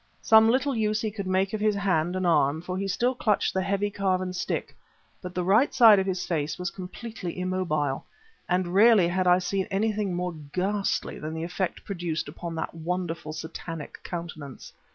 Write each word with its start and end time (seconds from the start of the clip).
Some 0.23 0.49
little 0.49 0.75
use 0.75 0.99
he 0.99 1.11
could 1.11 1.27
make 1.27 1.53
of 1.53 1.59
his 1.61 1.75
hand 1.75 2.15
and 2.15 2.25
arm, 2.25 2.63
for 2.63 2.75
he 2.75 2.87
still 2.87 3.13
clutched 3.13 3.53
the 3.53 3.61
heavy 3.61 3.91
carven 3.91 4.33
stick, 4.33 4.75
but 5.21 5.35
the 5.35 5.43
right 5.43 5.71
side 5.75 5.99
of 5.99 6.07
his 6.07 6.25
face 6.25 6.57
was 6.57 6.71
completely 6.71 7.39
immobile; 7.39 8.07
and 8.49 8.73
rarely 8.73 9.07
had 9.09 9.27
I 9.27 9.37
seen 9.37 9.67
anything 9.69 10.15
more 10.15 10.33
ghastly 10.33 11.19
than 11.19 11.35
the 11.35 11.43
effect 11.43 11.85
produced 11.85 12.27
upon 12.27 12.55
that 12.55 12.73
wonderful, 12.73 13.31
Satanic 13.31 13.99
countenance. 14.03 14.73